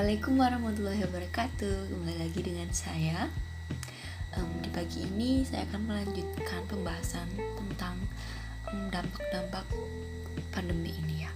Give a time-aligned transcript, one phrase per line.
[0.00, 1.92] Assalamualaikum warahmatullahi wabarakatuh.
[1.92, 3.28] Kembali lagi dengan saya.
[4.32, 8.00] Um, Di pagi ini saya akan melanjutkan pembahasan tentang
[8.88, 11.32] dampak-dampak um, pandemi ini ya.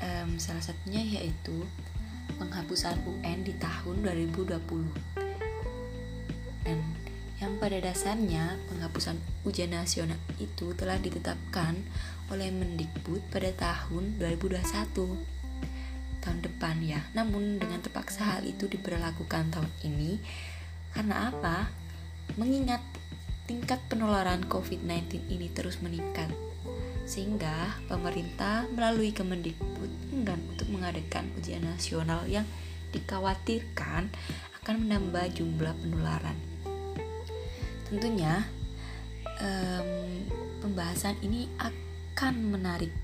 [0.00, 1.68] Um, Salah satunya yaitu
[2.40, 4.56] penghapusan UN di tahun 2020
[6.64, 6.80] Dan
[7.44, 11.76] yang pada dasarnya penghapusan ujian nasional itu telah ditetapkan
[12.32, 15.41] oleh Mendikbud pada tahun 2021
[16.22, 17.02] tahun depan ya.
[17.12, 20.22] Namun dengan terpaksa hal itu diberlakukan tahun ini
[20.94, 21.68] karena apa?
[22.38, 22.80] Mengingat
[23.50, 26.30] tingkat penularan COVID-19 ini terus meningkat
[27.02, 32.46] sehingga pemerintah melalui Kemendikbud enggan untuk mengadakan ujian nasional yang
[32.94, 34.08] dikhawatirkan
[34.62, 36.38] akan menambah jumlah penularan.
[37.90, 38.46] Tentunya
[39.42, 39.90] um,
[40.62, 42.94] pembahasan ini akan menarik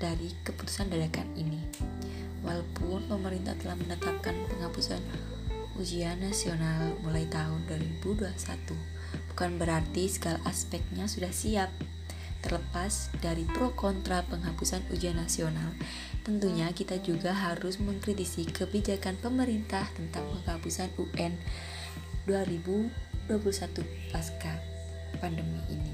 [0.00, 1.60] dari keputusan dadakan ini.
[2.40, 5.00] Walaupun pemerintah telah menetapkan penghapusan
[5.76, 8.28] ujian nasional mulai tahun 2021,
[9.32, 11.72] bukan berarti segala aspeknya sudah siap.
[12.40, 15.76] Terlepas dari pro kontra penghapusan ujian nasional,
[16.24, 21.36] tentunya kita juga harus mengkritisi kebijakan pemerintah tentang penghapusan UN
[22.24, 22.88] 2021
[24.08, 24.56] pasca
[25.20, 25.92] pandemi ini.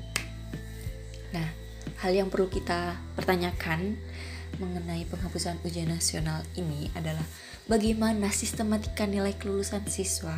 [1.35, 1.51] Nah,
[1.99, 3.99] hal yang perlu kita pertanyakan
[4.59, 7.25] mengenai penghapusan ujian nasional ini adalah
[7.69, 10.37] bagaimana sistematika nilai kelulusan siswa.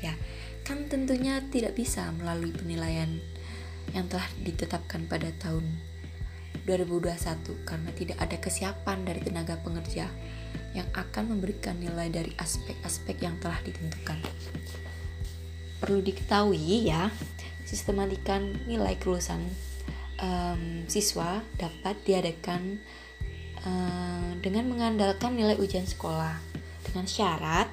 [0.00, 0.16] Ya,
[0.64, 3.20] kan tentunya tidak bisa melalui penilaian
[3.92, 5.64] yang telah ditetapkan pada tahun
[6.64, 10.08] 2021 karena tidak ada kesiapan dari tenaga pengerja
[10.72, 14.18] yang akan memberikan nilai dari aspek-aspek yang telah ditentukan.
[15.78, 17.12] Perlu diketahui ya,
[17.68, 19.44] sistematika nilai kelulusan
[20.18, 22.80] um, siswa dapat diadakan
[23.64, 26.36] Eh, dengan mengandalkan nilai ujian sekolah
[26.84, 27.64] dengan syarat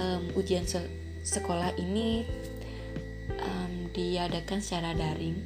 [0.00, 0.80] um, ujian se
[1.20, 2.24] sekolah ini
[3.36, 5.36] um, diadakan secara daring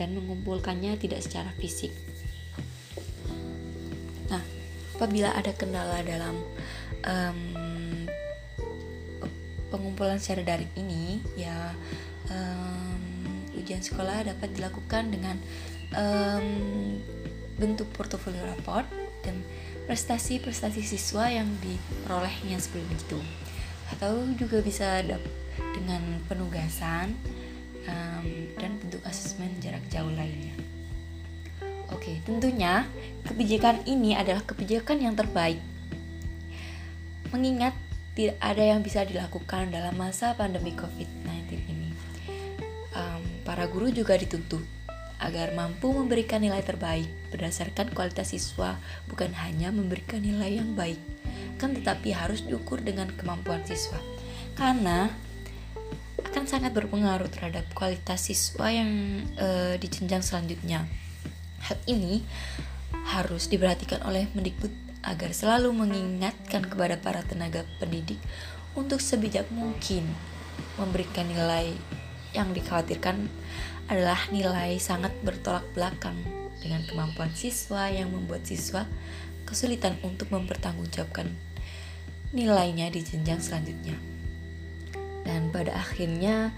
[0.00, 1.92] dan mengumpulkannya tidak secara fisik.
[4.32, 4.40] Nah,
[4.96, 6.40] apabila ada kendala dalam
[7.04, 8.08] um,
[9.68, 11.76] pengumpulan secara daring ini, ya
[12.32, 12.96] um,
[13.60, 15.36] ujian sekolah dapat dilakukan dengan
[15.92, 16.96] um,
[17.58, 18.86] bentuk portofolio raport
[19.26, 19.42] dan
[19.90, 23.20] prestasi-prestasi siswa yang diperolehnya sebelum itu
[23.88, 25.00] atau juga bisa
[25.56, 27.16] dengan penugasan
[27.88, 28.26] um,
[28.60, 30.54] dan bentuk asesmen jarak jauh lainnya.
[31.88, 32.84] Oke, tentunya
[33.24, 35.58] kebijakan ini adalah kebijakan yang terbaik.
[37.32, 37.72] Mengingat
[38.12, 41.90] tidak ada yang bisa dilakukan dalam masa pandemi COVID-19 ini.
[42.92, 44.77] Um, para guru juga dituntut
[45.18, 48.78] agar mampu memberikan nilai terbaik berdasarkan kualitas siswa
[49.10, 50.98] bukan hanya memberikan nilai yang baik.
[51.58, 53.98] Kan tetapi harus diukur dengan kemampuan siswa.
[54.54, 55.10] Karena
[56.28, 58.90] akan sangat berpengaruh terhadap kualitas siswa yang
[59.34, 60.86] e, di selanjutnya.
[61.66, 62.22] Hal ini
[63.10, 64.70] harus diperhatikan oleh Mendikbud
[65.02, 68.18] agar selalu mengingatkan kepada para tenaga pendidik
[68.78, 70.06] untuk sebijak mungkin
[70.78, 71.74] memberikan nilai
[72.36, 73.28] yang dikhawatirkan
[73.88, 76.16] adalah nilai sangat bertolak belakang
[76.60, 78.84] dengan kemampuan siswa yang membuat siswa
[79.48, 81.32] kesulitan untuk mempertanggungjawabkan
[82.36, 83.96] nilainya di jenjang selanjutnya.
[85.24, 86.52] Dan pada akhirnya,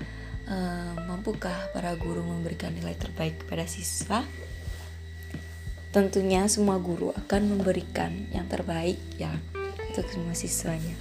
[0.51, 4.27] eh, mampukah para guru memberikan nilai terbaik kepada siswa?
[5.91, 9.35] Tentunya semua guru akan memberikan yang terbaik ya
[9.91, 10.95] untuk semua siswanya.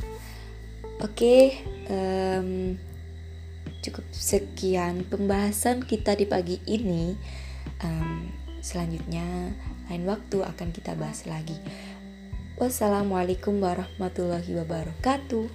[0.99, 1.61] Oke,
[1.93, 2.73] um,
[3.79, 7.15] cukup sekian pembahasan kita di pagi ini.
[7.79, 9.55] Um, selanjutnya,
[9.87, 11.55] lain waktu akan kita bahas lagi.
[12.59, 15.47] Wassalamualaikum warahmatullahi wabarakatuh.